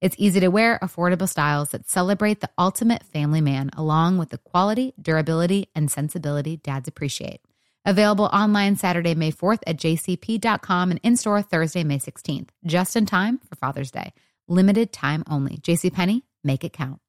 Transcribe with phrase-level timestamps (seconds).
[0.00, 4.38] It's easy to wear, affordable styles that celebrate the ultimate family man, along with the
[4.38, 7.40] quality, durability, and sensibility dads appreciate.
[7.84, 13.04] Available online Saturday, May 4th at jcp.com and in store Thursday, May 16th, just in
[13.04, 14.12] time for Father's Day.
[14.48, 15.58] Limited time only.
[15.58, 17.00] JCPenney, make it count.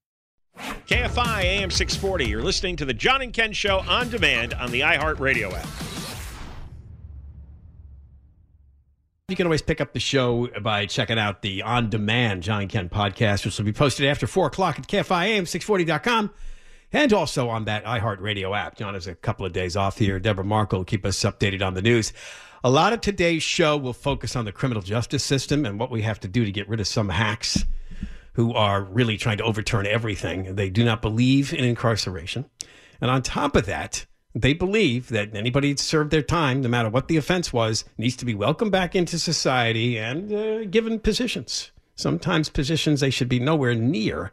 [0.57, 2.25] KFI AM 640.
[2.25, 5.81] You're listening to the John and Ken Show on demand on the iHeartRadio app.
[9.31, 12.90] You can always pick up the show by checking out the on demand John Ken
[12.90, 16.31] podcast, which will be posted after 4 o'clock at KFIAM640.com
[16.92, 18.75] and also on that iHeartRadio app.
[18.75, 20.19] John has a couple of days off here.
[20.19, 22.12] Deborah Markle will keep us updated on the news.
[22.66, 26.02] A lot of today's show will focus on the criminal justice system and what we
[26.02, 27.63] have to do to get rid of some hacks
[28.34, 30.56] who are really trying to overturn everything.
[30.56, 32.50] They do not believe in incarceration.
[33.00, 37.08] And on top of that, they believe that anybody served their time, no matter what
[37.08, 41.72] the offense was, needs to be welcomed back into society and uh, given positions.
[41.96, 44.31] Sometimes positions they should be nowhere near.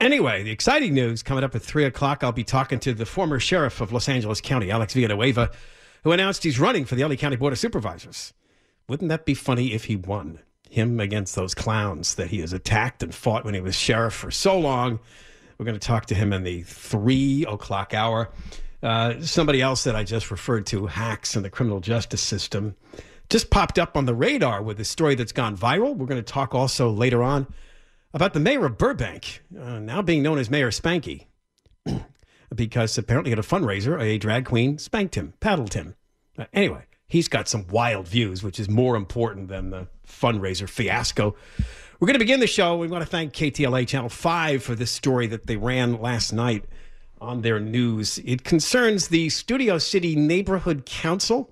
[0.00, 2.22] Anyway, the exciting news coming up at 3 o'clock.
[2.22, 5.50] I'll be talking to the former sheriff of Los Angeles County, Alex Villanueva,
[6.02, 8.34] who announced he's running for the LA County Board of Supervisors.
[8.88, 10.40] Wouldn't that be funny if he won?
[10.68, 14.30] Him against those clowns that he has attacked and fought when he was sheriff for
[14.30, 14.98] so long.
[15.56, 18.30] We're going to talk to him in the 3 o'clock hour.
[18.84, 22.76] Uh, somebody else that I just referred to, hacks in the criminal justice system,
[23.30, 25.96] just popped up on the radar with a story that's gone viral.
[25.96, 27.46] We're going to talk also later on
[28.12, 31.24] about the mayor of Burbank, uh, now being known as Mayor Spanky,
[32.54, 35.94] because apparently at a fundraiser, a drag queen spanked him, paddled him.
[36.38, 41.34] Uh, anyway, he's got some wild views, which is more important than the fundraiser fiasco.
[41.98, 42.76] We're going to begin the show.
[42.76, 46.66] We want to thank KTLA Channel 5 for this story that they ran last night
[47.24, 48.18] on their news.
[48.24, 51.50] It concerns the Studio City Neighborhood Council.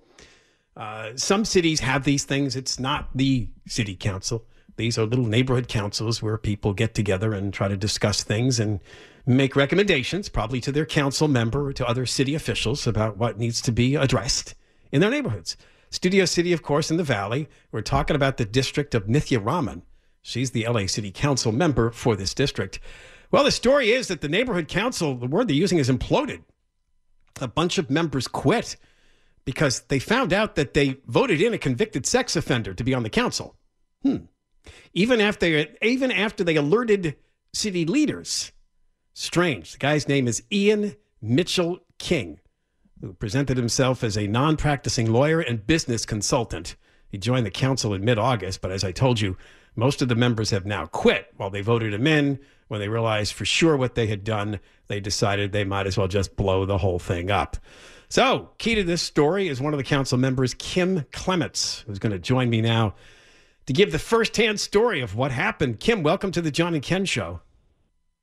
[0.77, 2.57] Uh, some cities have these things.
[2.57, 4.45] It's not the city council.
[4.77, 8.81] These are little neighborhood councils where people get together and try to discuss things and
[9.27, 13.61] make recommendations, probably to their council member or to other city officials about what needs
[13.63, 14.55] to be addressed
[14.91, 15.57] in their neighborhoods.
[15.91, 17.49] Studio City, of course, in the Valley.
[17.71, 19.83] We're talking about the district of Nithya Raman.
[20.23, 22.81] She's the LA City Council member for this district.
[23.33, 26.43] Well, the story is that the neighborhood council, the word they're using is imploded.
[27.41, 28.77] A bunch of members quit
[29.47, 33.03] because they found out that they voted in a convicted sex offender to be on
[33.03, 33.57] the council.
[34.03, 34.27] Hmm.
[34.93, 37.17] Even after even after they alerted
[37.55, 38.53] city leaders.
[39.15, 39.73] Strange.
[39.73, 42.39] The guy's name is Ian Mitchell King,
[43.01, 46.77] who presented himself as a non-practicing lawyer and business consultant.
[47.09, 49.37] He joined the council in mid-August, but as I told you,
[49.75, 52.39] most of the members have now quit while they voted him in
[52.73, 54.59] when they realized for sure what they had done,
[54.89, 57.59] they decided they might as well just blow the whole thing up.
[58.09, 62.13] So, key to this story is one of the council members, Kim Clements, who's going
[62.13, 62.95] to join me now
[63.67, 65.81] to give the firsthand story of what happened.
[65.81, 67.43] Kim, welcome to the John and Ken Show.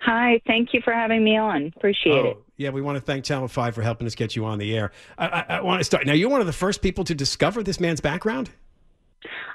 [0.02, 1.72] Hi, thank you for having me on.
[1.78, 2.38] Appreciate oh, it.
[2.58, 4.92] Yeah, we want to thank Channel 5 for helping us get you on the air.
[5.20, 6.08] I, I, I want to start.
[6.08, 8.50] Now, you're one of the first people to discover this man's background?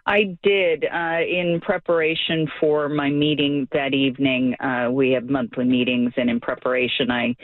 [0.06, 4.55] I did uh, in preparation for my meeting that evening.
[4.61, 7.34] Uh, we have monthly meetings, and in preparation, I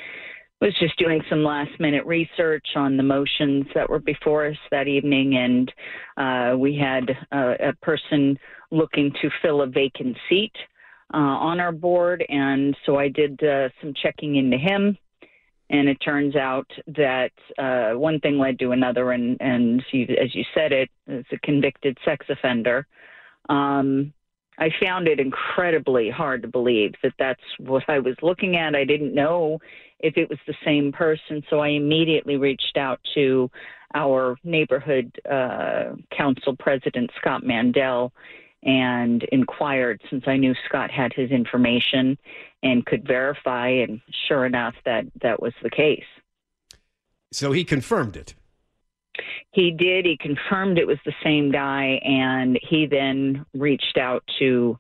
[0.61, 4.89] was just doing some last minute research on the motions that were before us that
[4.89, 5.73] evening, and
[6.17, 8.39] uh, we had a person
[8.71, 10.53] looking to fill a vacant seat
[11.13, 14.97] uh, on our board, and so I did uh, some checking into him.
[15.71, 20.45] And it turns out that uh, one thing led to another, and, and as you
[20.53, 22.87] said, it is a convicted sex offender.
[23.49, 24.13] Um,
[24.59, 28.75] I found it incredibly hard to believe that that's what I was looking at.
[28.75, 29.59] I didn't know
[30.01, 31.43] if it was the same person.
[31.49, 33.51] So I immediately reached out to
[33.95, 38.13] our neighborhood uh, council president, Scott Mandel,
[38.63, 42.19] and inquired since I knew Scott had his information
[42.63, 43.69] and could verify.
[43.69, 46.05] And sure enough, that, that was the case.
[47.33, 48.35] So he confirmed it.
[49.53, 50.05] He did.
[50.05, 54.79] He confirmed it was the same guy, and he then reached out to.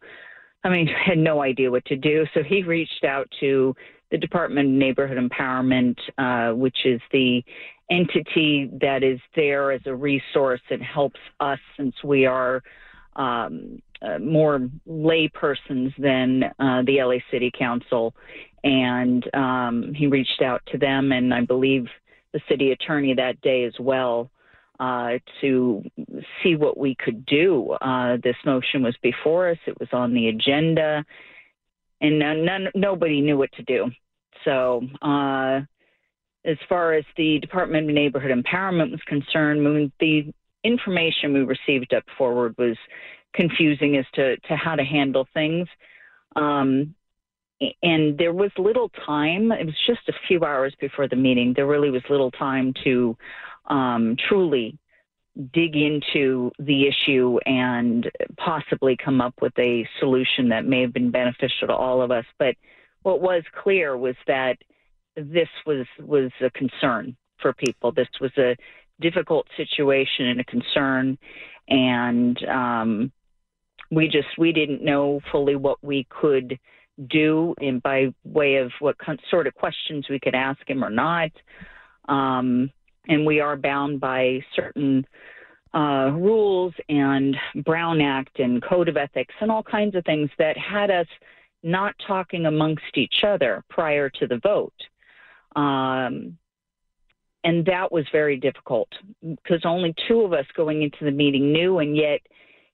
[0.63, 3.75] I mean, had no idea what to do, so he reached out to
[4.11, 7.43] the Department of Neighborhood Empowerment, uh, which is the
[7.91, 12.63] entity that is there as a resource and helps us since we are
[13.17, 18.15] um, uh, more laypersons than uh, the LA City Council.
[18.65, 21.87] And um, he reached out to them, and I believe
[22.33, 24.31] the city attorney that day as well.
[24.79, 25.83] Uh, to
[26.43, 27.71] see what we could do.
[27.83, 29.59] Uh, this motion was before us.
[29.67, 31.05] It was on the agenda
[32.01, 33.91] and none, nobody knew what to do.
[34.45, 35.61] So, uh,
[36.47, 40.33] as far as the Department of Neighborhood Empowerment was concerned, the
[40.65, 42.77] information we received up forward was
[43.35, 45.69] confusing as to, to how to handle things.
[46.37, 46.95] Um,
[47.83, 49.53] and there was little time.
[49.53, 51.53] It was just a few hours before the meeting.
[51.55, 53.17] There really was little time to
[53.67, 54.79] um, truly
[55.53, 61.11] dig into the issue and possibly come up with a solution that may have been
[61.11, 62.25] beneficial to all of us.
[62.39, 62.57] But
[63.03, 64.57] what was clear was that
[65.17, 67.93] this was was a concern for people.
[67.93, 68.57] This was a
[69.01, 71.19] difficult situation and a concern,
[71.69, 73.13] and um,
[73.91, 76.59] we just we didn't know fully what we could
[77.09, 78.97] do in by way of what
[79.31, 81.31] sort of questions we could ask him or not.
[82.09, 82.71] Um,
[83.09, 85.07] and we are bound by certain
[85.75, 90.57] uh, rules and Brown Act and Code of Ethics and all kinds of things that
[90.57, 91.07] had us
[91.63, 94.75] not talking amongst each other prior to the vote.
[95.57, 96.37] Um,
[97.45, 98.89] and that was very difficult
[99.23, 102.21] because only two of us going into the meeting knew, and yet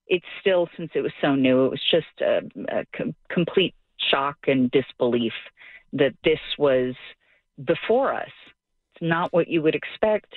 [0.06, 3.74] it's still, since it was so new, it was just a, a com- complete
[4.10, 5.32] shock and disbelief
[5.92, 6.94] that this was
[7.64, 8.30] before us.
[8.94, 10.34] It's not what you would expect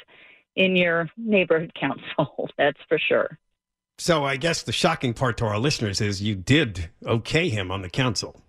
[0.56, 3.38] in your neighborhood council, that's for sure.
[3.98, 7.82] So I guess the shocking part to our listeners is you did okay him on
[7.82, 8.42] the council.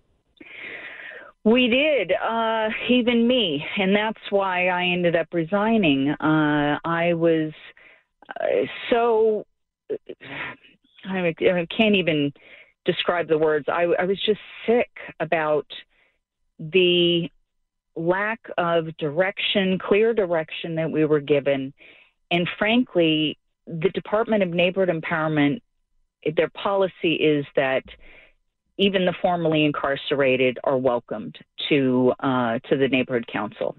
[1.42, 6.10] We did, uh, even me, and that's why I ended up resigning.
[6.10, 7.52] Uh, I was
[8.28, 9.46] uh, so
[11.08, 12.32] I, I, can't even
[12.84, 13.66] describe the words.
[13.68, 15.66] I, I was just sick about
[16.58, 17.28] the
[17.96, 21.72] lack of direction, clear direction that we were given,
[22.30, 25.60] and frankly, the Department of Neighborhood Empowerment,
[26.36, 27.82] their policy is that
[28.80, 33.76] even the formerly incarcerated are welcomed to uh, to the neighborhood council.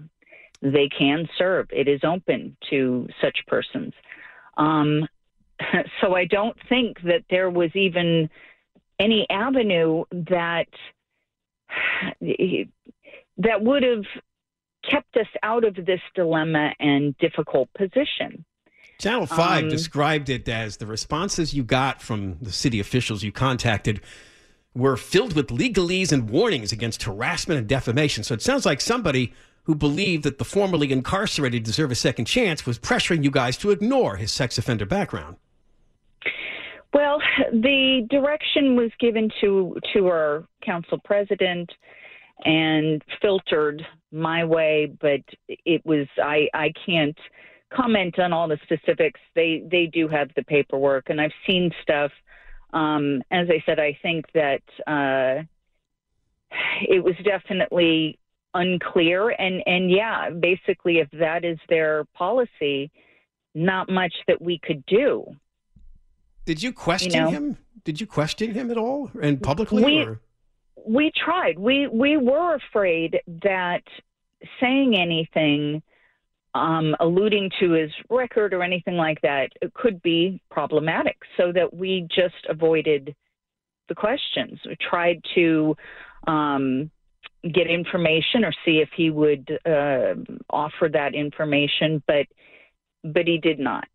[0.62, 1.66] They can serve.
[1.70, 3.92] It is open to such persons.
[4.56, 5.08] Um,
[6.00, 8.30] so I don't think that there was even
[9.00, 10.68] any avenue that
[12.20, 14.04] that would have
[14.88, 18.44] kept us out of this dilemma and difficult position.
[18.98, 23.32] Channel 5 um, described it as the responses you got from the city officials you
[23.32, 24.00] contacted
[24.74, 28.24] were filled with legalese and warnings against harassment and defamation.
[28.24, 29.32] So it sounds like somebody
[29.64, 33.70] who believed that the formerly incarcerated deserve a second chance was pressuring you guys to
[33.70, 35.36] ignore his sex offender background.
[36.92, 37.20] Well,
[37.52, 41.70] the direction was given to to our council president
[42.44, 47.16] and filtered my way, but it was I I can't
[47.74, 49.20] comment on all the specifics.
[49.34, 52.10] They they do have the paperwork, and I've seen stuff
[52.72, 55.42] um, as I said, I think that uh,
[56.82, 58.18] it was definitely
[58.54, 59.30] unclear.
[59.30, 62.90] And and yeah, basically, if that is their policy,
[63.54, 65.24] not much that we could do.
[66.44, 67.30] Did you question You know?
[67.30, 67.56] him?
[67.84, 69.84] Did you question him at all and publicly?
[69.84, 70.20] We- or?
[70.86, 71.58] we tried.
[71.58, 73.82] We we were afraid that
[74.60, 75.82] saying anything
[76.54, 81.16] um, alluding to his record or anything like that could be problematic.
[81.36, 83.14] So that we just avoided
[83.88, 84.60] the questions.
[84.66, 85.76] We tried to
[86.26, 86.90] um,
[87.42, 90.14] get information or see if he would uh,
[90.50, 92.26] offer that information, but
[93.04, 93.86] but he did not.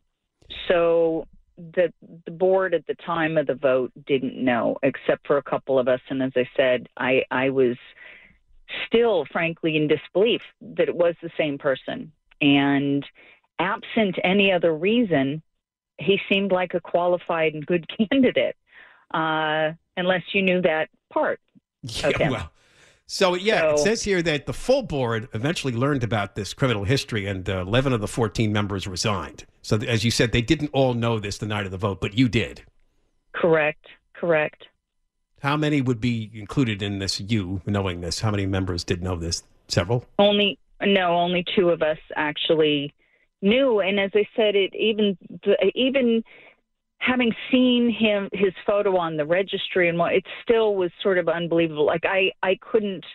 [0.68, 1.26] So
[1.58, 1.92] the
[2.26, 5.88] the board at the time of the vote didn't know, except for a couple of
[5.88, 6.02] us.
[6.10, 7.78] And as I said, I I was
[8.86, 12.12] still, frankly, in disbelief that it was the same person.
[12.41, 13.06] And
[13.60, 15.41] absent any other reason,
[15.98, 18.56] he seemed like a qualified and good candidate,
[19.13, 21.39] uh, unless you knew that part.
[21.84, 22.29] Yeah, Okay.
[22.29, 22.51] well.
[23.10, 27.25] So, yeah, it says here that the full board eventually learned about this criminal history
[27.25, 29.46] and uh, 11 of the 14 members resigned.
[29.62, 32.01] So, th- as you said, they didn't all know this the night of the vote,
[32.01, 32.63] but you did.
[33.34, 33.86] Correct.
[34.13, 34.65] Correct.
[35.41, 38.20] How many would be included in this, you knowing this?
[38.20, 39.41] How many members did know this?
[39.70, 40.03] Several?
[40.20, 42.94] Only no, only two of us actually
[43.42, 43.80] knew.
[43.80, 45.18] And as I said, it even
[45.76, 46.24] even
[47.00, 51.30] having seen him his photo on the registry and what it still was sort of
[51.30, 51.86] unbelievable.
[51.86, 53.06] Like I I couldn't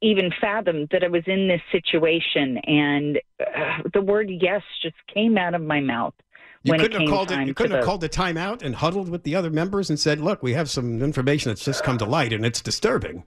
[0.00, 5.36] even fathom that I was in this situation, and uh, the word yes just came
[5.36, 6.14] out of my mouth.
[6.62, 7.46] You when it couldn't have called it.
[7.46, 7.86] You couldn't have vote.
[7.86, 11.02] called a timeout and huddled with the other members and said, "Look, we have some
[11.02, 13.24] information that's just come to light, and it's disturbing."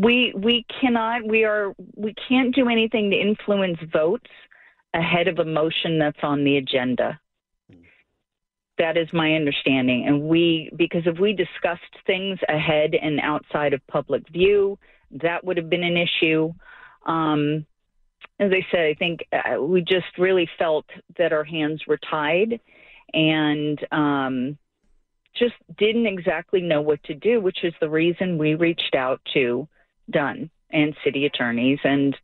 [0.00, 4.30] We we cannot we are we can't do anything to influence votes
[4.94, 7.18] ahead of a motion that's on the agenda.
[8.78, 10.06] That is my understanding.
[10.06, 14.78] And we because if we discussed things ahead and outside of public view
[15.22, 16.52] that would have been an issue.
[17.06, 17.66] Um,
[18.38, 20.86] as i said i think uh, we just really felt
[21.18, 22.60] that our hands were tied
[23.12, 24.56] and um,
[25.36, 29.68] just didn't exactly know what to do, which is the reason we reached out to
[30.10, 31.78] DONE and city attorneys.
[31.84, 32.16] And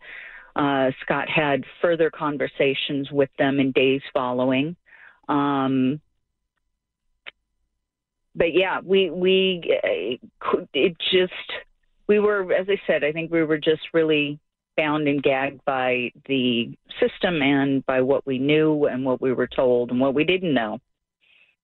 [0.56, 4.76] uh, Scott had further conversations with them in days following.
[5.28, 6.00] Um,
[8.34, 11.32] but yeah, we we uh, it just
[12.06, 14.38] we were, as I said, I think we were just really
[14.76, 19.48] bound and gagged by the system and by what we knew and what we were
[19.48, 20.78] told and what we didn't know.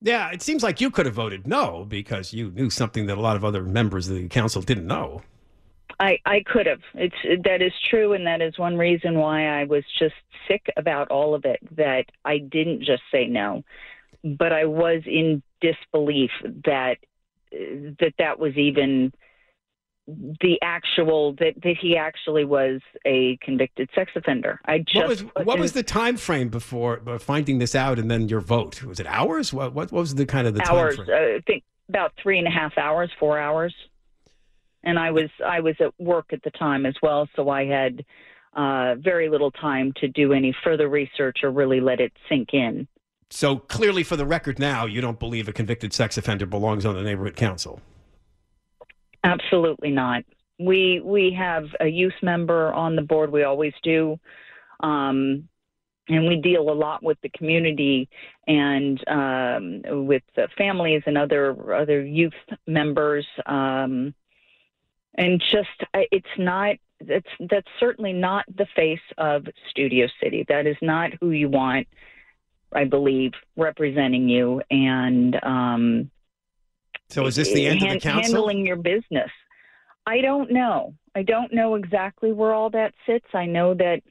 [0.03, 3.21] Yeah, it seems like you could have voted no because you knew something that a
[3.21, 5.23] lot of other members of the council didn't know.
[6.01, 6.81] I, I could have.
[6.95, 10.15] It's that is true, and that is one reason why I was just
[10.49, 11.59] sick about all of it.
[11.77, 13.63] That I didn't just say no,
[14.23, 16.31] but I was in disbelief
[16.65, 16.97] that
[17.53, 19.13] that that was even
[20.07, 24.61] the actual that that he actually was a convicted sex offender.
[24.67, 28.11] I just What was what was the time frame before uh, finding this out and
[28.11, 28.83] then your vote?
[28.83, 29.53] Was it hours?
[29.53, 30.97] What what, what was the kind of the hours?
[30.97, 31.35] time frame?
[31.35, 33.75] Uh, I think about three and a half hours, four hours.
[34.85, 38.05] And I was I was at work at the time as well, so I had
[38.55, 42.87] uh, very little time to do any further research or really let it sink in.
[43.31, 46.95] So clearly, for the record, now you don't believe a convicted sex offender belongs on
[46.95, 47.81] the neighborhood council.
[49.25, 50.23] Absolutely not.
[50.61, 53.33] We we have a youth member on the board.
[53.33, 54.21] We always do,
[54.81, 55.49] um,
[56.09, 58.09] and we deal a lot with the community
[58.47, 62.35] and um, with the families and other other youth
[62.67, 63.27] members.
[63.47, 64.15] Um,
[65.17, 65.69] and just
[66.11, 70.45] it's not that's that's certainly not the face of Studio City.
[70.49, 71.87] That is not who you want.
[72.73, 75.37] I believe representing you and.
[75.45, 76.11] Um,
[77.09, 78.23] So is this the end of the council?
[78.23, 79.31] Handling your business.
[80.07, 80.95] I don't know.
[81.15, 83.27] I don't know exactly where all that sits.
[83.33, 84.03] I know that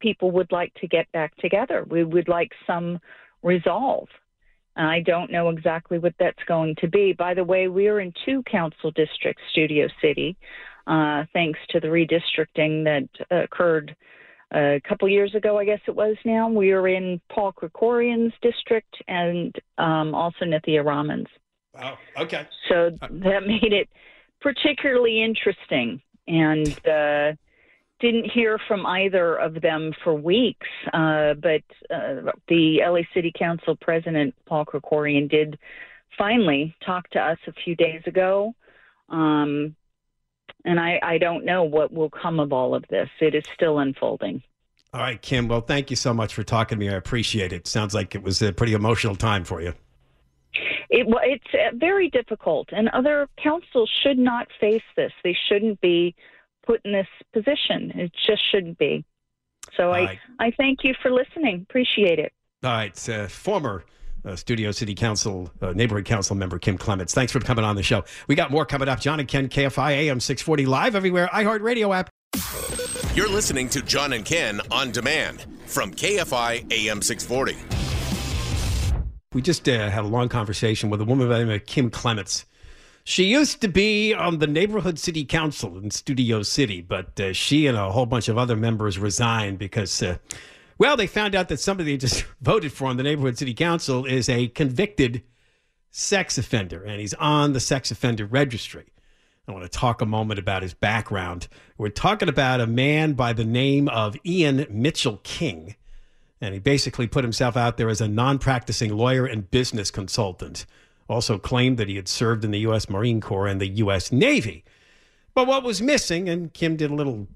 [0.00, 1.84] people would like to get back together.
[1.88, 2.98] We would like some
[3.42, 4.08] resolve.
[4.76, 7.12] And I don't know exactly what that's going to be.
[7.12, 10.36] By the way, we are in two council districts, Studio City,
[10.86, 13.96] uh, thanks to the redistricting that uh, occurred
[14.52, 16.48] a couple years ago, I guess it was now.
[16.48, 21.28] We are in Paul Krikorian's district and um, also Nithya Raman's.
[21.80, 22.46] Oh, okay.
[22.68, 23.88] So that made it
[24.40, 26.00] particularly interesting.
[26.28, 27.32] And uh,
[28.00, 30.66] didn't hear from either of them for weeks.
[30.92, 35.58] Uh, but uh, the LA City Council President, Paul Krikorian, did
[36.18, 38.54] finally talk to us a few days ago.
[39.08, 39.74] Um,
[40.64, 43.08] and I, I don't know what will come of all of this.
[43.20, 44.42] It is still unfolding.
[44.92, 45.48] All right, Kim.
[45.48, 46.90] Well, thank you so much for talking to me.
[46.90, 47.66] I appreciate it.
[47.66, 49.74] Sounds like it was a pretty emotional time for you.
[50.88, 55.12] It, it's uh, very difficult, and other councils should not face this.
[55.22, 56.14] They shouldn't be
[56.66, 57.92] put in this position.
[57.94, 59.04] It just shouldn't be.
[59.76, 60.18] So I, right.
[60.38, 61.66] I thank you for listening.
[61.68, 62.32] Appreciate it.
[62.64, 63.84] All right, uh, former
[64.24, 67.14] uh, Studio City Council, uh, neighborhood council member Kim Clements.
[67.14, 68.04] Thanks for coming on the show.
[68.28, 69.00] We got more coming up.
[69.00, 72.10] John and Ken, KFI AM 640 live everywhere, iHeartRadio app.
[73.14, 77.56] You're listening to John and Ken on demand from KFI AM 640.
[79.32, 81.90] We just uh, had a long conversation with a woman by the name of Kim
[81.90, 82.46] Clements.
[83.08, 87.68] She used to be on the neighborhood city council in Studio City, but uh, she
[87.68, 90.16] and a whole bunch of other members resigned because, uh,
[90.76, 94.06] well, they found out that somebody they just voted for on the neighborhood city council
[94.06, 95.22] is a convicted
[95.92, 98.86] sex offender, and he's on the sex offender registry.
[99.46, 101.46] I want to talk a moment about his background.
[101.78, 105.76] We're talking about a man by the name of Ian Mitchell King,
[106.40, 110.66] and he basically put himself out there as a non practicing lawyer and business consultant.
[111.08, 112.88] Also claimed that he had served in the U.S.
[112.88, 114.10] Marine Corps and the U.S.
[114.10, 114.64] Navy.
[115.34, 117.28] But what was missing, and Kim did a little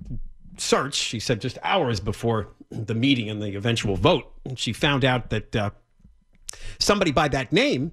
[0.57, 5.31] search, she said just hours before the meeting and the eventual vote, she found out
[5.31, 5.71] that uh,
[6.79, 7.93] somebody by that name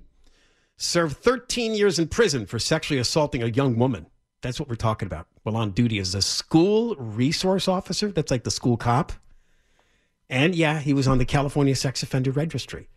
[0.77, 4.05] served 13 years in prison for sexually assaulting a young woman.
[4.41, 5.27] That's what we're talking about.
[5.43, 9.11] Well, on duty as a school resource officer, that's like the school cop.
[10.29, 12.87] And yeah, he was on the California Sex Offender Registry.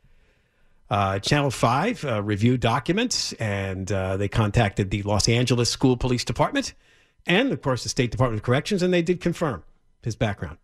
[0.90, 6.24] Uh, Channel 5 uh, reviewed documents and uh, they contacted the Los Angeles School Police
[6.24, 6.74] Department
[7.26, 9.62] and, of course, the State Department of Corrections, and they did confirm
[10.02, 10.58] his background.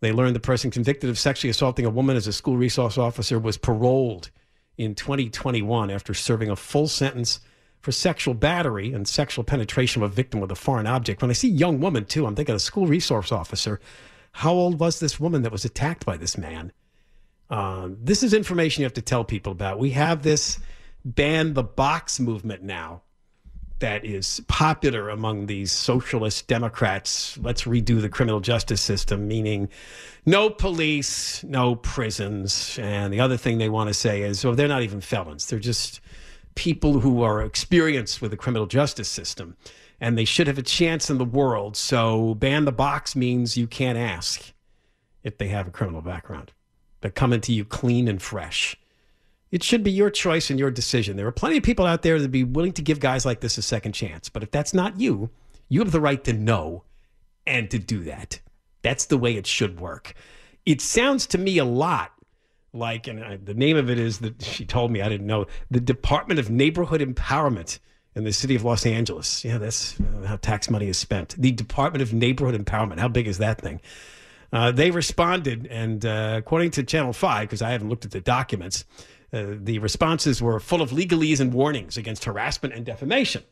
[0.00, 3.38] They learned the person convicted of sexually assaulting a woman as a school resource officer
[3.38, 4.30] was paroled
[4.76, 7.40] in 2021 after serving a full sentence
[7.80, 11.22] for sexual battery and sexual penetration of a victim with a foreign object.
[11.22, 13.80] When I see young woman, too, I'm thinking a school resource officer.
[14.32, 16.72] How old was this woman that was attacked by this man?
[17.50, 19.78] Um, this is information you have to tell people about.
[19.78, 20.58] We have this
[21.04, 23.02] ban the box movement now
[23.78, 27.36] that is popular among these socialist Democrats.
[27.38, 29.68] Let's redo the criminal justice system, meaning
[30.24, 32.78] no police, no prisons.
[32.80, 35.46] And the other thing they want to say is, well, they're not even felons.
[35.46, 36.00] They're just
[36.54, 39.56] people who are experienced with the criminal justice system
[40.00, 41.76] and they should have a chance in the world.
[41.76, 44.52] So ban the box means you can't ask
[45.22, 46.52] if they have a criminal background.
[47.06, 48.74] They're coming to you clean and fresh.
[49.52, 51.16] It should be your choice and your decision.
[51.16, 53.38] There are plenty of people out there that would be willing to give guys like
[53.38, 54.28] this a second chance.
[54.28, 55.30] But if that's not you,
[55.68, 56.82] you have the right to know
[57.46, 58.40] and to do that.
[58.82, 60.14] That's the way it should work.
[60.64, 62.10] It sounds to me a lot
[62.72, 65.46] like, and I, the name of it is that she told me, I didn't know,
[65.70, 67.78] the Department of Neighborhood Empowerment
[68.16, 69.44] in the city of Los Angeles.
[69.44, 71.40] Yeah, that's how tax money is spent.
[71.40, 72.98] The Department of Neighborhood Empowerment.
[72.98, 73.80] How big is that thing?
[74.52, 78.20] Uh, they responded, and uh, according to Channel 5, because I haven't looked at the
[78.20, 78.84] documents,
[79.32, 83.42] uh, the responses were full of legalese and warnings against harassment and defamation,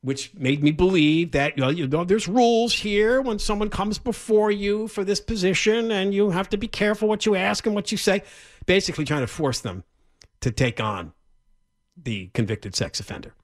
[0.00, 3.98] which made me believe that you know, you know there's rules here when someone comes
[3.98, 7.74] before you for this position, and you have to be careful what you ask and
[7.74, 8.22] what you say.
[8.66, 9.84] Basically, trying to force them
[10.40, 11.12] to take on
[12.02, 13.34] the convicted sex offender.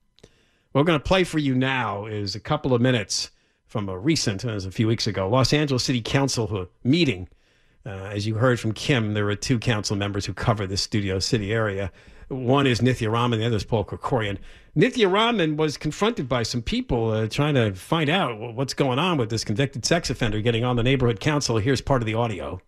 [0.72, 3.30] What we're going to play for you now is a couple of minutes
[3.70, 7.28] from a recent, it was a few weeks ago, Los Angeles City Council meeting.
[7.86, 11.20] Uh, as you heard from Kim, there are two council members who cover the Studio
[11.20, 11.92] City area.
[12.26, 14.38] One is Nithya Raman, the other is Paul Krikorian.
[14.76, 19.18] Nithya Raman was confronted by some people uh, trying to find out what's going on
[19.18, 21.58] with this convicted sex offender getting on the neighborhood council.
[21.58, 22.60] Here's part of the audio.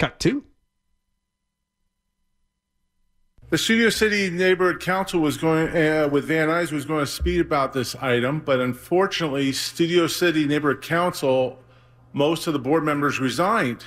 [0.00, 0.44] Cut two.
[3.48, 7.40] The Studio City Neighborhood Council was going, uh, with Van Nuys, was going to speak
[7.40, 11.56] about this item, but unfortunately, Studio City Neighborhood Council,
[12.12, 13.84] most of the board members resigned.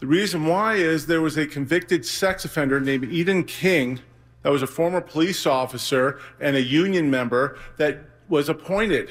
[0.00, 4.00] The reason why is there was a convicted sex offender named Eden King
[4.42, 9.08] that was a former police officer and a union member that was appointed.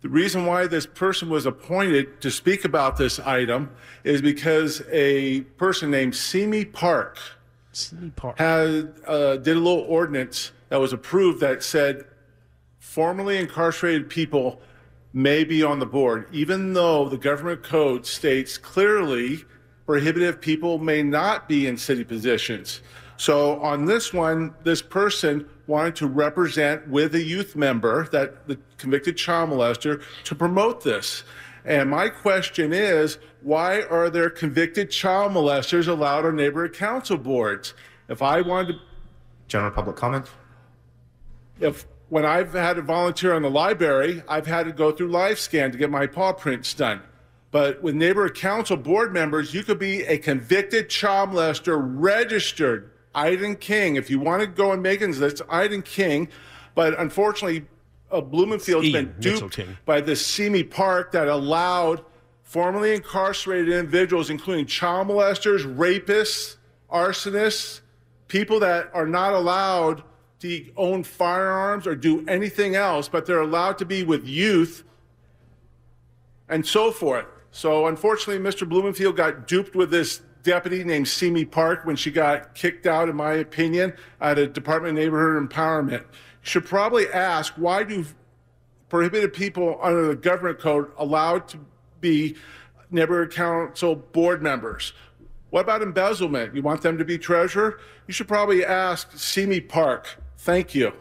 [0.00, 3.68] The reason why this person was appointed to speak about this item
[4.02, 7.18] is because a person named Simi Park
[8.36, 12.04] had uh, did a little ordinance that was approved that said
[12.78, 14.60] formerly incarcerated people
[15.12, 19.44] may be on the board, even though the government code states clearly
[19.86, 22.80] prohibitive people may not be in city positions.
[23.16, 28.58] So on this one, this person wanted to represent with a youth member that the
[28.78, 31.24] convicted child molester to promote this.
[31.64, 37.74] And my question is, why are there convicted child molesters allowed on neighborhood council boards?
[38.08, 38.78] If I wanted to,
[39.48, 40.26] General public comment?
[41.60, 45.72] if when I've had to volunteer on the library, I've had to go through LiveScan
[45.72, 47.00] to get my paw prints done.
[47.50, 52.90] But with neighborhood council board members, you could be a convicted child molester registered.
[53.14, 53.96] Iden King.
[53.96, 56.28] If you want to go and make it, that's Iden King.
[56.74, 57.66] But unfortunately,
[58.10, 62.04] uh, Blumenfield's Ian been duped by this Simi Park that allowed
[62.52, 66.56] formerly incarcerated individuals, including child molesters, rapists,
[66.92, 67.80] arsonists,
[68.28, 70.02] people that are not allowed
[70.38, 74.84] to own firearms or do anything else, but they're allowed to be with youth
[76.46, 77.24] and so forth.
[77.52, 78.68] So unfortunately, Mr.
[78.68, 83.16] Blumenfield got duped with this deputy named Simi Park when she got kicked out, in
[83.16, 86.04] my opinion, at a Department of Neighborhood Empowerment.
[86.42, 88.04] Should probably ask why do
[88.90, 91.58] prohibited people under the government code allowed to
[92.02, 92.36] be
[92.90, 94.92] neighborhood council board members?
[95.48, 96.54] What about embezzlement?
[96.54, 97.80] You want them to be treasurer?
[98.06, 100.06] You should probably ask Simi Park.
[100.38, 100.92] Thank you.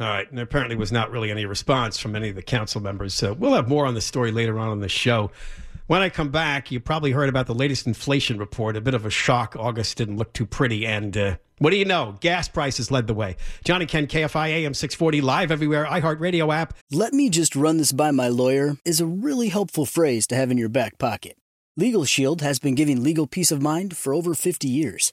[0.00, 0.28] All right.
[0.28, 3.14] And apparently was not really any response from any of the council members.
[3.14, 5.30] So we'll have more on the story later on in the show.
[5.86, 8.74] When I come back, you probably heard about the latest inflation report.
[8.74, 9.54] A bit of a shock.
[9.58, 10.86] August didn't look too pretty.
[10.86, 12.16] And uh, what do you know?
[12.20, 13.36] Gas prices led the way.
[13.64, 16.72] Johnny Ken, KFI AM 640, live everywhere, iHeartRadio app.
[16.90, 20.50] Let me just run this by my lawyer is a really helpful phrase to have
[20.50, 21.36] in your back pocket.
[21.76, 25.12] Legal Shield has been giving legal peace of mind for over 50 years.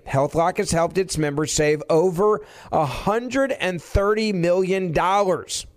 [0.11, 2.41] HealthLock has helped its members save over
[2.73, 4.91] $130 million.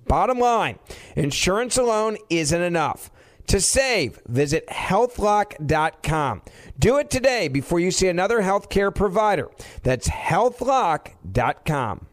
[0.07, 0.79] Bottom line,
[1.15, 3.11] insurance alone isn't enough.
[3.49, 6.43] To save, visit healthlock.com.
[6.79, 9.51] Do it today before you see another healthcare provider.
[9.83, 12.07] That's healthlock.com.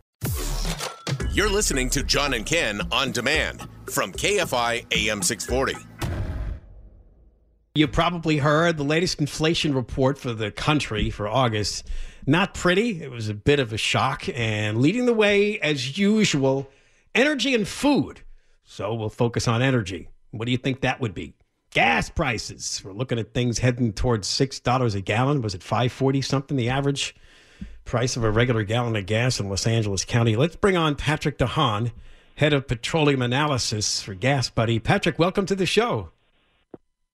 [1.32, 5.91] You're listening to John and Ken on demand from KFI AM 640.
[7.74, 11.88] You probably heard the latest inflation report for the country for August.
[12.28, 13.02] Not pretty.
[13.02, 14.28] It was a bit of a shock.
[14.28, 16.70] And leading the way, as usual,
[17.16, 18.24] energy and food.
[18.66, 20.10] So we'll focus on energy.
[20.32, 21.34] What do you think that would be?
[21.70, 22.82] Gas prices.
[22.84, 25.42] We're looking at things heading towards six dollars a gallon.
[25.42, 26.58] Was it five forty something?
[26.58, 27.16] The average
[27.86, 30.36] price of a regular gallon of gas in Los Angeles County.
[30.36, 31.94] Let's bring on Patrick De Haan,
[32.36, 34.78] head of petroleum analysis for Gas Buddy.
[34.78, 36.10] Patrick, welcome to the show.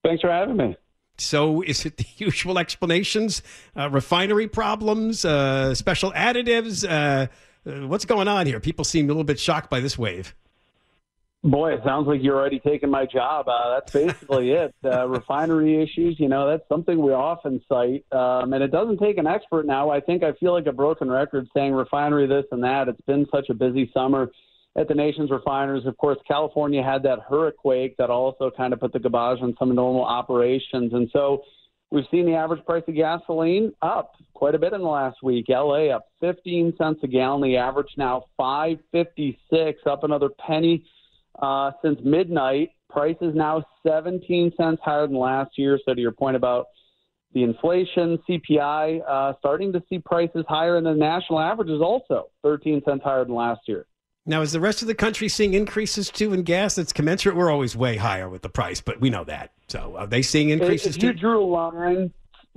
[0.07, 0.77] Thanks for having me.
[1.17, 3.41] So, is it the usual explanations?
[3.75, 6.87] Uh, refinery problems, uh, special additives?
[6.87, 7.27] Uh,
[7.69, 8.61] uh, what's going on here?
[8.61, 10.33] People seem a little bit shocked by this wave.
[11.43, 13.49] Boy, it sounds like you're already taking my job.
[13.49, 14.73] Uh, that's basically it.
[14.83, 18.05] Uh, refinery issues, you know, that's something we often cite.
[18.13, 19.89] Um, and it doesn't take an expert now.
[19.89, 22.87] I think I feel like a broken record saying refinery this and that.
[22.87, 24.31] It's been such a busy summer
[24.77, 25.85] at the nation's refiners.
[25.85, 29.73] Of course, California had that hurricane that also kind of put the garbage on some
[29.73, 30.93] normal operations.
[30.93, 31.41] And so
[31.91, 35.47] we've seen the average price of gasoline up quite a bit in the last week.
[35.49, 37.41] LA up 15 cents a gallon.
[37.41, 40.85] The average now 5.56, up another penny
[41.41, 42.69] uh, since midnight.
[42.89, 45.79] Price is now 17 cents higher than last year.
[45.85, 46.67] So to your point about
[47.33, 52.29] the inflation, CPI, uh, starting to see prices higher, and the national average is also
[52.43, 53.85] 13 cents higher than last year.
[54.29, 57.37] Now, is the rest of the country seeing increases too in gas that's commensurate?
[57.37, 59.53] We're always way higher with the price, but we know that.
[59.69, 61.19] So are they seeing increases if you too?
[61.19, 62.11] drew a line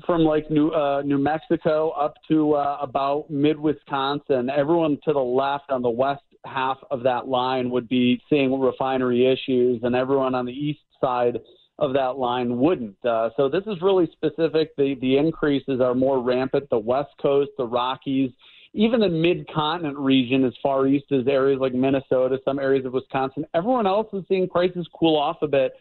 [0.04, 5.20] from like New uh, New Mexico up to uh, about mid Wisconsin, everyone to the
[5.20, 10.34] left on the west half of that line would be seeing refinery issues, and everyone
[10.34, 11.38] on the east side
[11.78, 12.96] of that line wouldn't.
[13.04, 14.74] Uh, so this is really specific.
[14.76, 16.68] The the increases are more rampant.
[16.70, 18.32] The West Coast, the Rockies,
[18.72, 23.44] even the mid-continent region, as far east as areas like Minnesota, some areas of Wisconsin.
[23.54, 25.72] Everyone else is seeing prices cool off a bit.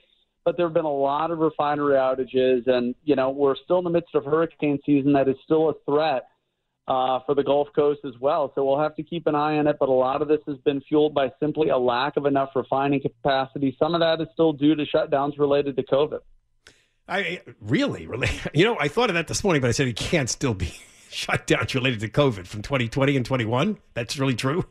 [0.46, 3.84] But there have been a lot of refinery outages, and you know we're still in
[3.84, 5.14] the midst of hurricane season.
[5.14, 6.24] That is still a threat
[6.88, 8.52] uh, for the Gulf Coast as well.
[8.56, 9.76] So we'll have to keep an eye on it.
[9.80, 13.02] But a lot of this has been fueled by simply a lack of enough refining
[13.02, 13.76] capacity.
[13.78, 16.20] Some of that is still due to shutdowns related to COVID.
[17.08, 19.98] I really, really, you know, I thought of that this morning, but I said it
[19.98, 20.74] can't still be
[21.12, 23.78] shutdowns related to COVID from 2020 and 21.
[23.94, 24.66] That's really true.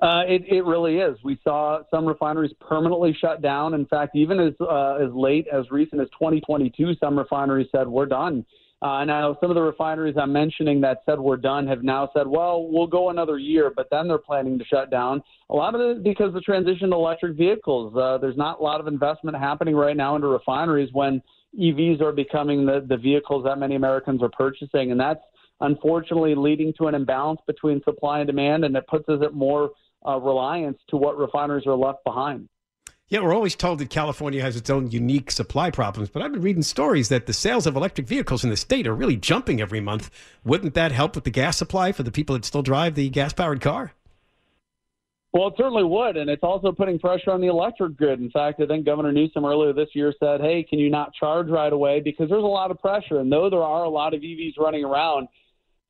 [0.00, 1.16] Uh, it, it really is.
[1.24, 3.72] We saw some refineries permanently shut down.
[3.72, 8.06] In fact, even as uh, as late as recent as 2022, some refineries said we're
[8.06, 8.44] done.
[8.82, 12.26] Uh, now, some of the refineries I'm mentioning that said we're done have now said,
[12.26, 15.22] well, we'll go another year, but then they're planning to shut down.
[15.48, 17.96] A lot of it because the transition to electric vehicles.
[17.96, 21.22] Uh, there's not a lot of investment happening right now into refineries when
[21.58, 24.90] EVs are becoming the, the vehicles that many Americans are purchasing.
[24.90, 25.20] And that's
[25.60, 29.70] unfortunately leading to an imbalance between supply and demand, and it puts us at more
[30.06, 32.48] uh, reliance to what refineries are left behind.
[33.08, 36.42] Yeah, we're always told that California has its own unique supply problems, but I've been
[36.42, 39.80] reading stories that the sales of electric vehicles in the state are really jumping every
[39.80, 40.10] month.
[40.44, 43.32] Wouldn't that help with the gas supply for the people that still drive the gas
[43.32, 43.92] powered car?
[45.36, 48.20] Well, it certainly would, and it's also putting pressure on the electric grid.
[48.20, 51.48] In fact, I think Governor Newsom earlier this year said, "Hey, can you not charge
[51.48, 54.22] right away?" Because there's a lot of pressure, and though there are a lot of
[54.24, 55.28] EVs running around,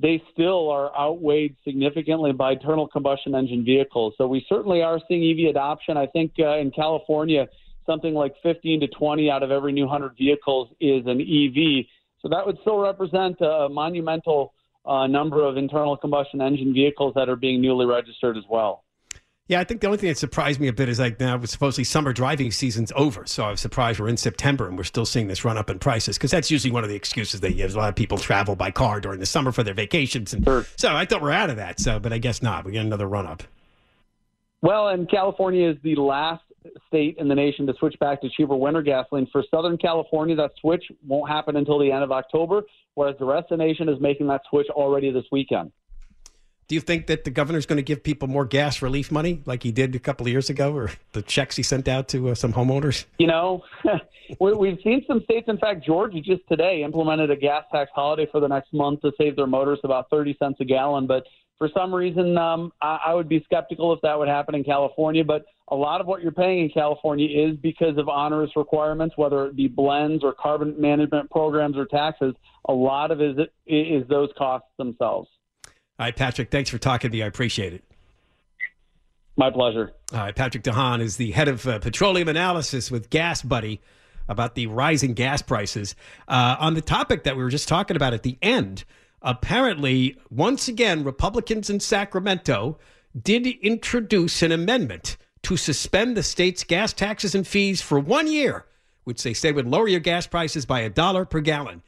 [0.00, 4.14] they still are outweighed significantly by internal combustion engine vehicles.
[4.18, 5.96] So we certainly are seeing EV adoption.
[5.96, 7.46] I think uh, in California,
[7.87, 11.87] something like 15 to 20 out of every new 100 vehicles is an EV.
[12.20, 14.54] So that would still represent a monumental
[14.85, 18.82] uh, number of internal combustion engine vehicles that are being newly registered as well.
[19.48, 21.85] Yeah, I think the only thing that surprised me a bit is like now supposedly
[21.85, 23.26] summer driving season's over.
[23.26, 25.78] So I was surprised we're in September and we're still seeing this run up in
[25.78, 27.72] prices because that's usually one of the excuses they give.
[27.74, 30.35] A lot of people travel by car during the summer for their vacations.
[30.35, 30.66] And sure.
[30.76, 31.78] so I thought we're out of that.
[31.78, 32.64] So, but I guess not.
[32.64, 33.44] We get another run up.
[34.62, 36.42] Well, and California is the last
[36.88, 39.28] state in the nation to switch back to cheaper winter gasoline.
[39.30, 42.62] For Southern California, that switch won't happen until the end of October,
[42.94, 45.70] whereas the rest of the nation is making that switch already this weekend.
[46.68, 49.62] Do you think that the governor's going to give people more gas relief money like
[49.62, 52.35] he did a couple of years ago, or the checks he sent out to uh,
[52.35, 53.05] some homeowners?
[53.18, 53.62] You know,
[54.40, 55.46] we've seen some states.
[55.48, 59.12] In fact, Georgia just today implemented a gas tax holiday for the next month to
[59.16, 61.07] save their motorists about 30 cents a gallon.
[61.07, 61.22] But
[61.57, 65.22] for some reason, um, I, I would be skeptical if that would happen in California.
[65.22, 69.46] But a lot of what you're paying in California is because of onerous requirements, whether
[69.46, 72.35] it be blends or carbon management programs or taxes.
[72.68, 75.29] A lot of it is, is those costs themselves.
[75.98, 77.22] All right, Patrick, thanks for talking to me.
[77.22, 77.85] I appreciate it.
[79.37, 79.92] My pleasure.
[80.12, 83.80] All right, Patrick De Haan is the head of uh, petroleum analysis with Gas Buddy
[84.28, 85.94] about the rising gas prices.
[86.26, 88.85] Uh, on the topic that we were just talking about at the end,
[89.22, 92.78] apparently, once again, Republicans in Sacramento
[93.20, 98.66] did introduce an amendment to suspend the state's gas taxes and fees for one year,
[99.04, 101.82] which they say would lower your gas prices by a dollar per gallon.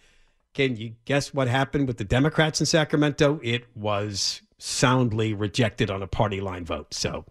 [0.59, 3.39] Can you guess what happened with the Democrats in Sacramento?
[3.45, 6.93] It was soundly rejected on a party line vote.
[6.93, 7.25] So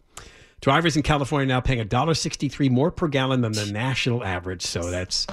[0.62, 4.62] drivers in California now paying $1.63 more per gallon than the national average.
[4.62, 5.28] So that's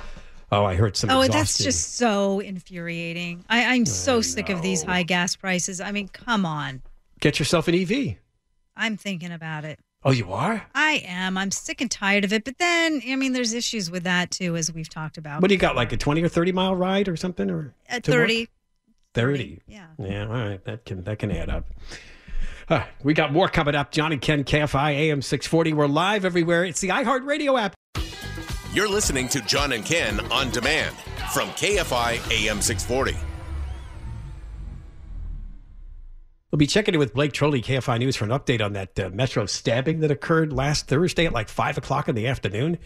[0.51, 1.09] Oh, I heard some.
[1.09, 3.45] Oh, that's just so infuriating.
[3.49, 5.81] I, I'm so sick of these high gas prices.
[5.81, 6.83] I mean, come on.
[7.21, 8.17] Get yourself an EV.
[8.77, 9.79] I'm thinking about it.
[10.07, 10.67] Oh, you are?
[10.75, 11.39] I am.
[11.39, 12.45] I'm sick and tired of it.
[12.45, 15.41] But then, I mean, there's issues with that too, as we've talked about.
[15.41, 15.77] What do you got?
[15.77, 18.21] Like a twenty or thirty mile ride or something, or At to work?
[18.23, 18.49] 30.
[19.15, 19.61] 30.
[19.67, 19.87] Yeah.
[19.99, 20.27] Yeah.
[20.27, 20.65] All right.
[20.65, 21.67] That can that can add up.
[22.69, 23.93] Uh, we got more coming up.
[23.93, 25.73] John and Ken, KFI AM 640.
[25.73, 26.65] We're live everywhere.
[26.65, 27.75] It's the iHeartRadio app.
[28.73, 30.97] You're listening to John and Ken on demand
[31.33, 33.17] from KFI AM 640.
[36.55, 39.11] We'll be checking in with Blake Trolley, KFI News, for an update on that uh,
[39.11, 42.79] Metro stabbing that occurred last Thursday at like 5 o'clock in the afternoon.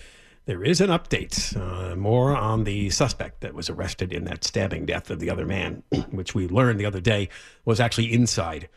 [0.46, 4.86] There is an update, uh, more on the suspect that was arrested in that stabbing
[4.86, 7.28] death of the other man, which we learned the other day
[7.66, 8.70] was actually inside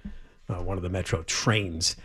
[0.49, 1.95] uh, one of the Metro trains.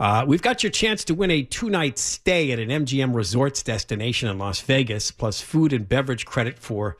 [0.00, 3.62] Uh, we've got your chance to win a two night stay at an MGM Resorts
[3.62, 6.96] destination in Las Vegas, plus food and beverage credit for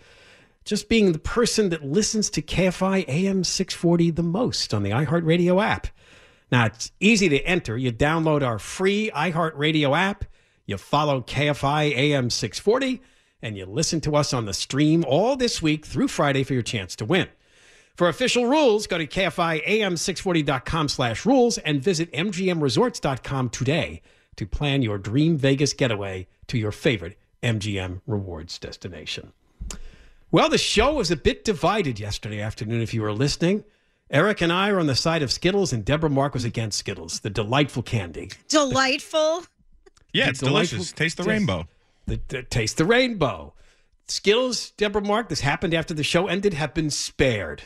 [0.64, 5.62] just being the person that listens to KFI AM 640 the most on the iHeartRadio
[5.62, 5.88] app.
[6.51, 7.77] Now, it's easy to enter.
[7.77, 10.25] You download our free iHeartRadio app,
[10.66, 13.01] you follow KFI AM 640,
[13.40, 16.62] and you listen to us on the stream all this week through Friday for your
[16.62, 17.29] chance to win.
[17.96, 24.01] For official rules, go to KFIAM640.com slash rules and visit MGMResorts.com today
[24.37, 29.33] to plan your dream Vegas getaway to your favorite MGM Rewards destination.
[30.32, 33.64] Well, the show was a bit divided yesterday afternoon, if you were listening.
[34.10, 37.20] Eric and I are on the side of Skittles, and Deborah Mark was against Skittles,
[37.20, 38.30] the delightful candy.
[38.48, 39.44] Delightful.
[40.14, 40.92] Yeah, The it's delightful- delicious.
[40.92, 41.28] Taste the Yes.
[41.28, 41.66] rainbow.
[42.06, 43.54] The, the taste the rainbow.
[44.08, 47.62] Skittles, Deborah Mark, this happened after the show ended, have been spared.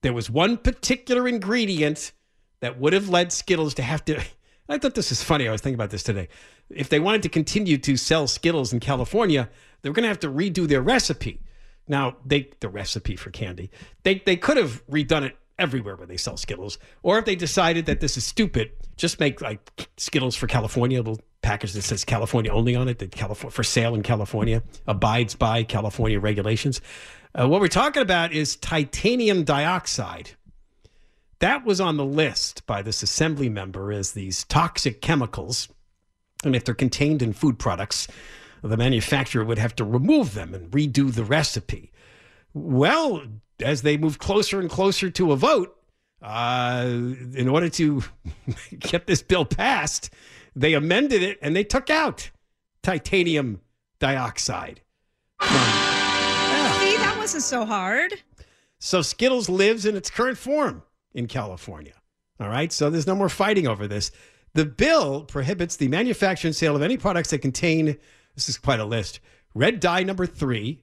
[0.00, 2.12] There was one particular ingredient
[2.60, 4.22] that would have led Skittles to have to.
[4.68, 5.48] I thought this was funny.
[5.48, 6.28] I was thinking about this today.
[6.68, 9.48] If they wanted to continue to sell Skittles in California,
[9.80, 11.40] they were going to have to redo their recipe.
[11.86, 13.70] Now, they the recipe for candy.
[14.02, 17.86] They they could have redone it everywhere where they sell Skittles, or if they decided
[17.86, 22.04] that this is stupid, just make like Skittles for California, a little package that says
[22.04, 26.82] California only on it, that California for sale in California, abides by California regulations.
[27.34, 30.30] Uh, what we're talking about is titanium dioxide.
[31.40, 35.68] That was on the list by this assembly member as these toxic chemicals.
[36.44, 38.08] And if they're contained in food products,
[38.62, 41.92] the manufacturer would have to remove them and redo the recipe.
[42.54, 43.22] Well,
[43.60, 45.76] as they move closer and closer to a vote,
[46.20, 48.02] uh, in order to
[48.78, 50.10] get this bill passed,
[50.56, 52.30] they amended it and they took out
[52.82, 53.60] titanium
[54.00, 54.80] dioxide.
[55.40, 55.46] See,
[56.96, 58.14] that wasn't so hard.
[58.80, 60.82] So Skittles lives in its current form
[61.18, 61.94] in California.
[62.40, 62.72] All right.
[62.72, 64.10] So there's no more fighting over this.
[64.54, 67.98] The bill prohibits the manufacture and sale of any products that contain,
[68.34, 69.20] this is quite a list,
[69.54, 70.82] red dye number three,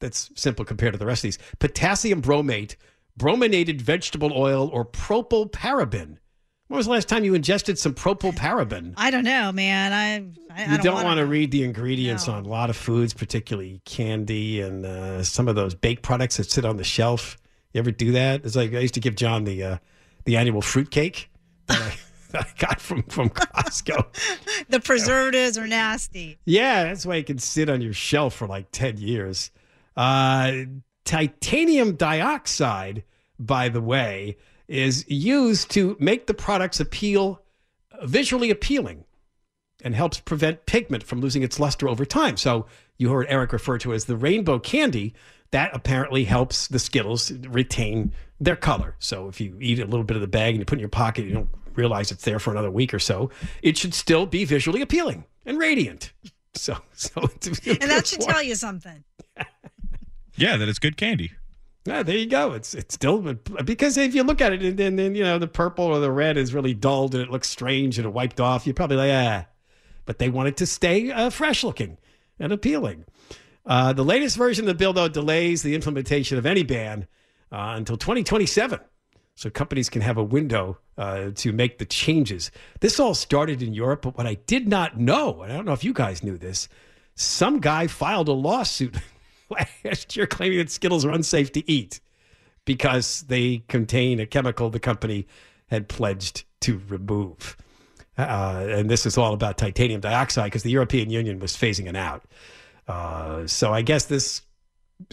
[0.00, 2.76] that's simple compared to the rest of these, potassium bromate,
[3.16, 6.16] brominated vegetable oil, or propylparaben.
[6.68, 8.94] When was the last time you ingested some propylparaben?
[8.96, 9.92] I don't know, man.
[9.92, 10.16] I,
[10.54, 13.14] I, I you don't, wanna- want to read the ingredients on a lot of foods,
[13.14, 17.36] particularly candy and uh, some of those baked products that sit on the shelf.
[17.78, 18.44] You ever do that?
[18.44, 19.78] It's like I used to give John the uh,
[20.24, 21.30] the annual fruitcake
[21.68, 21.94] that I,
[22.32, 24.04] that I got from from Costco.
[24.68, 26.40] The preservatives are nasty.
[26.44, 29.52] yeah, that's why it can sit on your shelf for like ten years.
[29.96, 30.64] Uh,
[31.04, 33.04] titanium dioxide,
[33.38, 34.36] by the way,
[34.66, 37.40] is used to make the products appeal
[38.02, 39.04] visually appealing
[39.84, 42.36] and helps prevent pigment from losing its luster over time.
[42.36, 45.14] So you heard Eric refer to it as the rainbow candy.
[45.50, 48.96] That apparently helps the Skittles retain their color.
[48.98, 50.80] So if you eat a little bit of the bag and you put it in
[50.80, 53.30] your pocket, you don't realize it's there for another week or so.
[53.62, 56.12] It should still be visually appealing and radiant.
[56.54, 59.04] So, so And that should tell you something.
[60.34, 61.32] Yeah, that it's good candy.
[61.84, 62.52] Yeah, there you go.
[62.52, 65.46] It's it's still because if you look at it and then, then you know the
[65.46, 68.66] purple or the red is really dulled and it looks strange and it wiped off,
[68.66, 69.46] you're probably like ah.
[70.08, 71.98] But they want it to stay uh, fresh looking
[72.40, 73.04] and appealing.
[73.66, 77.06] Uh, the latest version of the bill though delays the implementation of any ban
[77.52, 78.80] uh, until 2027,
[79.34, 82.50] so companies can have a window uh, to make the changes.
[82.80, 85.74] This all started in Europe, but what I did not know, and I don't know
[85.74, 86.70] if you guys knew this,
[87.14, 88.96] some guy filed a lawsuit
[89.84, 92.00] last year claiming that Skittles are unsafe to eat
[92.64, 95.26] because they contain a chemical the company
[95.66, 97.58] had pledged to remove.
[98.18, 101.96] Uh, and this is all about titanium dioxide because the European Union was phasing it
[101.96, 102.24] out.
[102.88, 104.42] Uh, so I guess this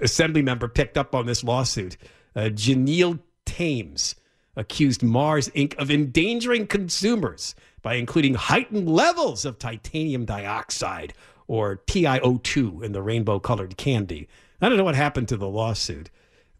[0.01, 1.97] assembly member picked up on this lawsuit.
[2.35, 4.15] Uh, Janelle Thames
[4.55, 5.75] accused Mars Inc.
[5.75, 11.13] of endangering consumers by including heightened levels of titanium dioxide
[11.47, 14.27] or TiO2 in the rainbow colored candy.
[14.61, 16.09] I don't know what happened to the lawsuit,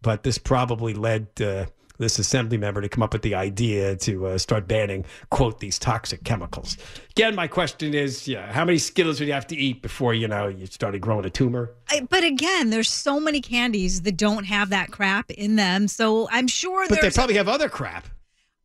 [0.02, 1.66] but this probably led uh,
[1.98, 5.78] this assembly member to come up with the idea to uh, start banning, quote, these
[5.78, 6.76] toxic chemicals.
[7.10, 10.28] Again, my question is, yeah, how many Skittles would you have to eat before, you
[10.28, 11.72] know, you started growing a tumor?
[11.88, 15.88] I, but again, there's so many candies that don't have that crap in them.
[15.88, 18.06] So I'm sure But they probably have other crap.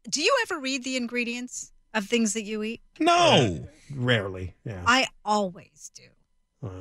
[0.10, 2.82] Do you ever read the ingredients of things that you eat?
[3.00, 3.68] No.
[3.94, 4.82] Rarely, yeah.
[4.86, 6.04] I always do.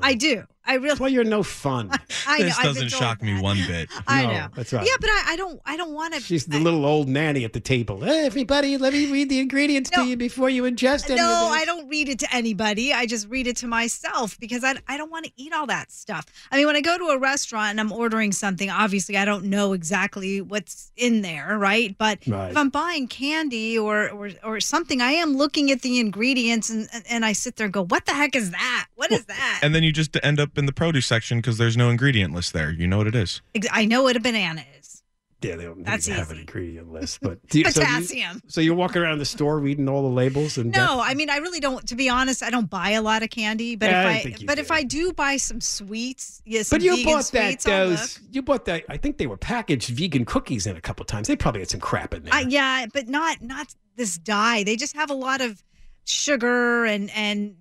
[0.02, 0.44] I do.
[0.70, 0.98] I really.
[1.00, 1.90] Well, you're no fun.
[2.26, 2.44] I know.
[2.44, 3.88] This I've doesn't told shock me one bit.
[4.06, 4.48] I No, know.
[4.54, 4.86] that's right.
[4.86, 5.60] Yeah, but I, I don't.
[5.66, 6.20] I don't want to.
[6.20, 8.00] She's the little old nanny at the table.
[8.00, 11.50] Hey, everybody, let me read the ingredients to you before you ingest any No, of
[11.52, 11.62] this.
[11.62, 12.92] I don't read it to anybody.
[12.92, 15.90] I just read it to myself because I, I don't want to eat all that
[15.90, 16.26] stuff.
[16.52, 19.44] I mean, when I go to a restaurant and I'm ordering something, obviously I don't
[19.46, 21.96] know exactly what's in there, right?
[21.98, 22.50] But Right.
[22.50, 26.88] if I'm buying candy or, or or something, I am looking at the ingredients and
[27.08, 28.86] and I sit there and go, "What the heck is that?
[28.94, 31.76] What is that?" And then you just end up in the produce section because there's
[31.76, 32.70] no ingredient list there.
[32.70, 33.42] You know what it is.
[33.72, 35.02] I know what a banana is.
[35.42, 37.20] Yeah, they don't That's even have an ingredient list.
[37.22, 38.42] But do you- so you- Potassium.
[38.46, 41.30] So, you, are walking around the store reading all the labels and No, I mean
[41.30, 41.86] I really don't.
[41.88, 43.74] To be honest, I don't buy a lot of candy.
[43.74, 46.42] But Yeah, I if didn't I, think you but if I do buy some sweets,
[46.44, 48.20] yeah, But you vegan bought that I'll those.
[48.30, 48.84] You bought that.
[48.90, 51.26] I think they were packaged vegan cookies in a couple times.
[51.26, 52.34] They probably had some crap in there.
[52.34, 54.62] I, yeah, but not not this dye.
[54.64, 55.62] They just have a lot of
[56.04, 57.56] sugar and and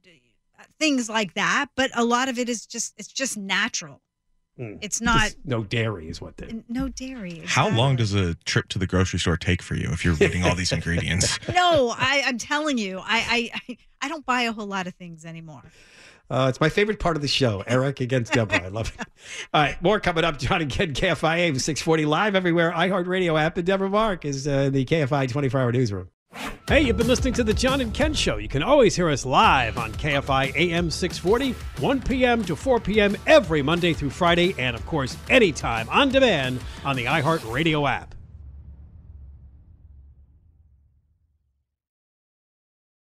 [0.79, 1.67] things like that.
[1.75, 4.01] But a lot of it is just it's just natural.
[4.59, 4.77] Mm.
[4.81, 6.61] It's not Just no dairy is what they.
[6.67, 7.43] no dairy.
[7.45, 10.43] How long does a trip to the grocery store take for you if you're reading
[10.43, 11.39] all these ingredients?
[11.53, 15.23] No, I, I'm telling you, I, I I don't buy a whole lot of things
[15.23, 15.63] anymore.
[16.29, 17.63] Uh, it's my favorite part of the show.
[17.65, 18.63] Eric against Deborah.
[18.65, 19.07] I love it.
[19.53, 20.37] All right, more coming up.
[20.37, 22.71] John and Ken, KFIA 640 live everywhere.
[22.71, 23.57] iHeartRadio app.
[23.57, 26.09] And Deborah Mark is uh, in the KFI 24 hour newsroom.
[26.69, 28.37] Hey, you've been listening to the John and Ken Show.
[28.37, 32.43] You can always hear us live on KFI AM 640, 1 p.m.
[32.43, 33.17] to 4 p.m.
[33.25, 38.13] every Monday through Friday, and of course, anytime on demand on the iHeartRadio app.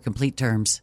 [0.00, 0.82] complete terms.